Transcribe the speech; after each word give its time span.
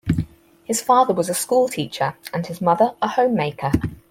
His 0.63 0.81
father 0.81 1.13
was 1.13 1.29
a 1.29 1.35
school 1.35 1.67
teacher 1.69 2.15
and 2.33 2.47
his 2.47 2.59
mother 2.59 2.95
a 3.03 3.07
homemaker. 3.07 3.71